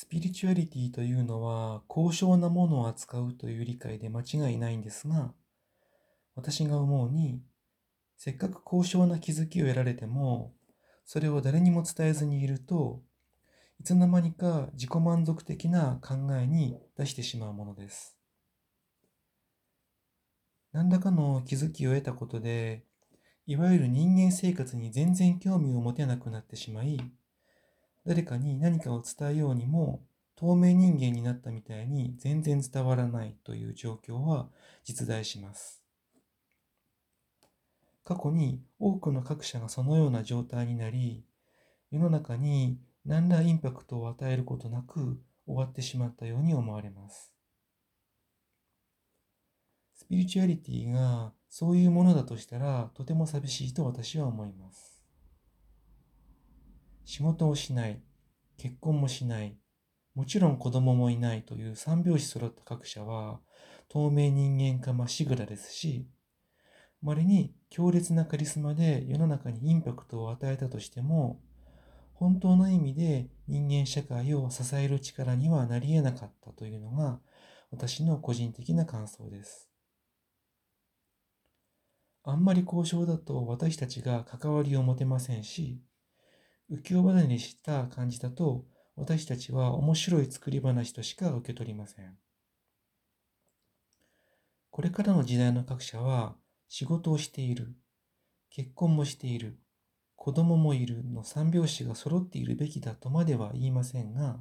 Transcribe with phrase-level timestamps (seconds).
[0.00, 5.34] スピリチュアリティというのは高尚なものを扱うという理解で間違いないんですが、
[6.36, 7.42] 私が思うに、
[8.16, 10.54] せっかく高尚な気づきを得られても、
[11.04, 13.02] それを誰にも伝えずにいると、
[13.80, 18.16] いつの間にか自己満足的な考えに出してしまうものです。
[20.70, 22.84] 何らかの気づきを得たことで、
[23.46, 27.00] いわゆる人間生活に全然興味を持てなくなってしまい、
[28.08, 30.02] 誰かに何かを伝えようにも
[30.34, 34.48] 透明人間になったみたいに全然伝わらないという状況は
[34.82, 35.82] 実在します。
[38.04, 41.26] 過去に多くの各社がそのような状態になり、
[41.90, 47.34] 世の中に何らインパクトを与えることなく終わってしまったように思われます。
[49.96, 54.98] スピリチュアリティがそういうものだとしたらとても寂しいと私は思います。
[57.08, 58.02] 仕事をしない、
[58.58, 59.56] 結婚もしない、
[60.14, 63.40] もちろん子供もいないという三拍子揃った各社は
[63.88, 66.08] 透明人間化まっしぐらですし、
[67.00, 71.40] 稀に強烈なカリスマで世の中にインパクトを与えたとしても、
[72.14, 77.20] 本当の意味で人間社会を支える力にはなり得なかったというのが
[77.70, 79.70] 私の個人的な感想です。
[82.24, 85.80] あんまり交渉だと私たちが関わりを持てませんし、
[86.70, 88.66] 浮世離れにした感じだと、
[88.96, 92.18] 私たちは面白い作り話としか受け取りません。
[94.70, 96.36] これからの時代の各社は、
[96.68, 97.74] 仕事をしている、
[98.50, 99.58] 結婚もしている、
[100.14, 104.38] 子供もいるの三拍子が揃っているべきだとまでは言いませんが、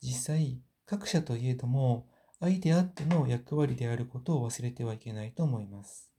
[0.00, 2.08] 実際、各社といえども、
[2.40, 6.10] 相手あっての役割であることを忘れてはいけないと思います。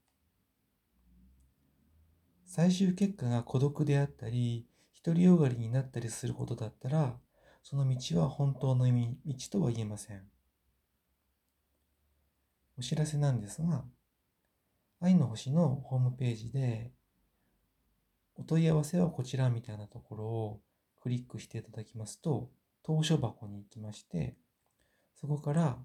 [2.44, 4.66] 最終結果が孤独であったり、
[5.04, 7.18] 独りよがりになったりすることだったら、
[7.62, 10.22] その道は本当の道とは言えません。
[12.78, 13.84] お知らせなんですが、
[15.00, 16.92] 愛の星のホームページで、
[18.36, 20.60] お問い合わせはこちらみたいなところを
[21.00, 22.50] クリックしていただきますと、
[22.82, 24.36] 当書箱に行きまして、
[25.20, 25.78] そこから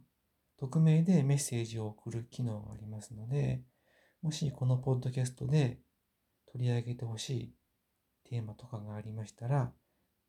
[0.58, 3.62] 匿名でメッセージを送る機能がありますので、
[4.22, 5.80] もしこのポッドキャストで
[6.52, 7.54] 取り上げてほしい
[8.30, 9.72] テーマとかがありましたら、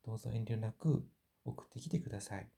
[0.04, 1.04] どうぞ遠慮なく
[1.44, 2.48] 送ってきてください。